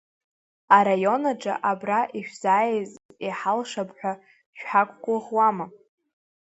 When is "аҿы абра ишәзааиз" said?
1.31-2.91